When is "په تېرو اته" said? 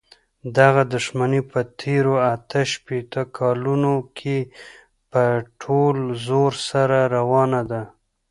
1.51-2.59